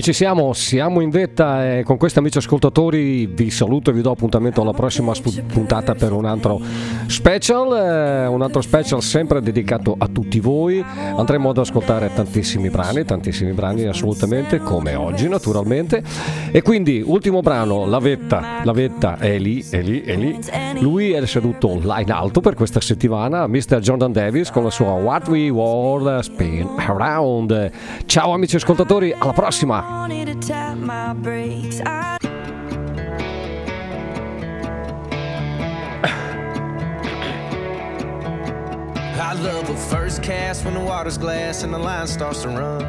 E 0.00 0.02
ci 0.02 0.14
siamo, 0.14 0.54
siamo 0.54 1.02
in 1.02 1.10
vetta 1.10 1.76
e 1.76 1.82
con 1.82 1.98
questi 1.98 2.20
amici 2.20 2.38
ascoltatori 2.38 3.26
vi 3.26 3.50
saluto 3.50 3.90
e 3.90 3.92
vi 3.92 4.00
do 4.00 4.10
appuntamento 4.10 4.62
alla 4.62 4.72
prossima 4.72 5.12
spu- 5.12 5.42
puntata 5.42 5.94
per 5.94 6.12
un 6.12 6.24
altro 6.24 6.58
special, 7.06 7.76
eh, 7.76 8.26
un 8.26 8.40
altro 8.40 8.62
special 8.62 9.02
sempre 9.02 9.42
dedicato 9.42 9.94
a 9.98 10.08
tutti 10.08 10.40
voi. 10.40 10.82
Andremo 10.82 11.50
ad 11.50 11.58
ascoltare 11.58 12.10
tantissimi 12.14 12.70
brani, 12.70 13.04
tantissimi 13.04 13.52
brani 13.52 13.84
assolutamente, 13.84 14.60
come 14.60 14.94
oggi 14.94 15.28
naturalmente. 15.28 16.02
E 16.50 16.62
quindi 16.62 17.02
ultimo 17.04 17.42
brano, 17.42 17.84
La 17.84 17.98
Vetta, 17.98 18.62
La 18.64 18.72
Vetta 18.72 19.18
è 19.18 19.38
lì, 19.38 19.62
è 19.68 19.82
lì, 19.82 20.00
è 20.00 20.16
lì. 20.16 20.38
Lui 20.78 21.10
è 21.10 21.26
seduto 21.26 21.78
là 21.82 22.00
in 22.00 22.10
alto 22.10 22.40
per 22.40 22.54
questa 22.54 22.80
settimana, 22.80 23.46
Mr. 23.46 23.80
Jordan 23.80 24.12
Davis 24.12 24.50
con 24.50 24.64
la 24.64 24.70
sua 24.70 24.92
What 24.92 25.28
We 25.28 25.50
World 25.50 26.20
Spin 26.20 26.66
Around. 26.78 27.70
Ciao 28.06 28.32
amici 28.32 28.56
ascoltatori, 28.56 29.14
alla 29.14 29.34
prossima! 29.34 29.89
Wanted 29.90 30.26
to 30.26 30.48
tap 30.48 30.78
my 30.78 31.12
brakes. 31.12 31.80
I 31.84 32.16
I 39.20 39.34
love 39.34 39.68
a 39.68 39.76
first 39.76 40.22
cast 40.22 40.64
when 40.64 40.74
the 40.74 40.80
water's 40.80 41.18
glass 41.18 41.64
and 41.64 41.74
the 41.74 41.78
line 41.78 42.06
starts 42.06 42.42
to 42.42 42.48
run. 42.48 42.82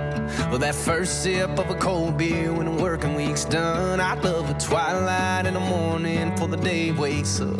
Well, 0.50 0.60
that 0.60 0.76
first 0.76 1.24
sip 1.24 1.58
of 1.58 1.70
a 1.70 1.76
cold 1.76 2.18
beer 2.18 2.54
when 2.54 2.66
the 2.66 2.84
working 2.84 3.16
week's 3.16 3.46
done. 3.46 4.00
I 4.00 4.14
love 4.22 4.50
a 4.50 4.60
twilight 4.60 5.48
in 5.48 5.56
the 5.56 5.60
morning 5.60 6.30
before 6.32 6.50
the 6.50 6.58
day 6.58 6.92
wakes 6.92 7.42
up. 7.42 7.60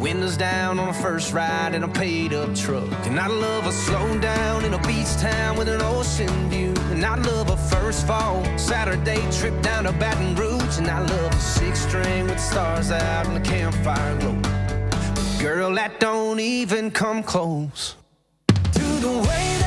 Windows 0.00 0.38
down 0.38 0.78
on 0.78 0.88
a 0.88 0.94
first 0.94 1.34
ride 1.34 1.74
in 1.74 1.82
a 1.82 1.88
paid 1.88 2.32
up 2.32 2.54
truck. 2.54 2.90
And 3.06 3.20
I 3.20 3.26
love 3.26 3.66
a 3.66 3.72
slow 3.72 4.18
down 4.18 4.64
in 4.64 4.72
a 4.72 4.78
beach 4.86 5.14
town 5.18 5.58
with 5.58 5.68
an 5.68 5.82
ocean 5.82 6.48
view. 6.48 6.72
And 6.90 7.04
I 7.04 7.16
love 7.16 7.50
a 7.50 7.56
first 7.56 8.06
fall 8.06 8.42
Saturday 8.56 9.20
trip 9.30 9.60
down 9.60 9.84
to 9.84 9.92
Baton 9.92 10.34
Rouge. 10.36 10.78
And 10.78 10.88
I 10.88 11.00
love 11.00 11.32
a 11.32 11.40
six 11.40 11.80
string 11.80 12.26
with 12.26 12.40
stars 12.40 12.90
out 12.90 13.26
and 13.26 13.36
the 13.36 13.40
campfire 13.40 14.16
glow. 14.20 14.40
Girl, 15.38 15.74
that 15.74 16.00
don't 16.00 16.40
even 16.40 16.90
come 16.90 17.22
close 17.22 17.96
to 18.48 18.80
the 19.00 19.26
way 19.28 19.59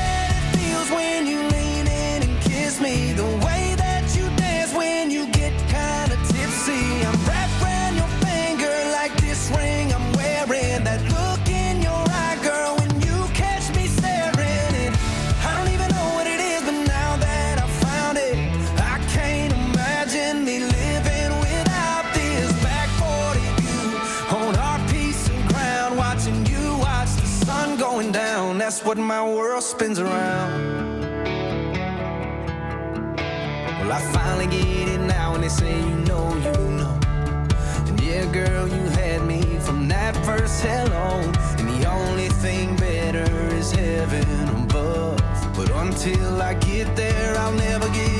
what 28.84 28.98
my 28.98 29.22
world 29.26 29.62
spins 29.62 29.98
around. 29.98 31.00
Well, 33.80 33.92
I 33.92 34.00
finally 34.12 34.46
get 34.46 34.88
it 34.88 35.00
now, 35.00 35.34
and 35.34 35.42
they 35.42 35.48
say 35.48 35.78
you 35.78 35.96
know, 36.08 36.28
you 36.36 36.52
know. 36.78 37.00
And 37.86 37.98
yeah, 38.00 38.30
girl, 38.30 38.68
you 38.68 38.82
had 39.00 39.24
me 39.24 39.40
from 39.60 39.88
that 39.88 40.14
first 40.26 40.62
hello. 40.62 41.20
And 41.58 41.68
the 41.68 41.90
only 41.90 42.28
thing 42.28 42.76
better 42.76 43.30
is 43.54 43.72
heaven 43.72 44.48
above. 44.64 45.18
But 45.56 45.70
until 45.70 46.42
I 46.42 46.54
get 46.54 46.94
there, 46.94 47.38
I'll 47.38 47.52
never 47.52 47.88
get 47.88 48.13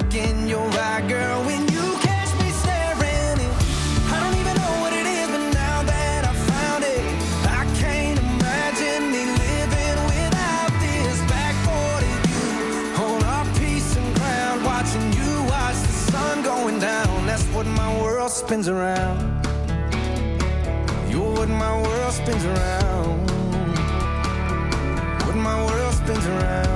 look 0.00 0.14
in 0.14 0.48
your 0.48 0.66
eye, 0.78 1.04
girl, 1.08 1.42
when 1.44 1.62
you 1.68 1.86
catch 2.00 2.32
me 2.40 2.50
staring. 2.62 3.36
And 3.44 3.52
I 4.12 4.16
don't 4.20 4.36
even 4.40 4.54
know 4.56 4.74
what 4.82 4.92
it 4.92 5.06
is, 5.06 5.28
but 5.28 5.44
now 5.52 5.82
that 5.82 6.24
I 6.24 6.34
found 6.52 6.84
it, 6.84 7.02
I 7.60 7.64
can't 7.82 8.18
imagine 8.18 9.02
me 9.14 9.22
living 9.44 9.98
without 10.12 10.72
this 10.84 11.18
back 11.32 11.54
40 11.68 12.06
view 12.26 13.04
on 13.04 13.22
our 13.34 13.46
piece 13.60 13.96
of 13.96 14.04
ground, 14.14 14.64
watching 14.64 15.06
you 15.18 15.30
watch 15.52 15.78
the 15.88 15.96
sun 16.12 16.42
going 16.42 16.78
down. 16.78 17.26
That's 17.26 17.44
what 17.54 17.66
my 17.66 17.90
world 18.02 18.30
spins 18.30 18.68
around. 18.68 19.18
You're 21.10 21.32
what 21.38 21.48
my 21.48 21.74
world 21.82 22.12
spins 22.14 22.44
around. 22.44 23.30
What 25.26 25.36
my 25.36 25.56
world 25.66 25.94
spins 25.94 26.26
around. 26.26 26.69